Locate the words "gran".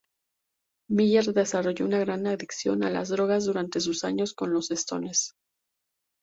1.99-2.25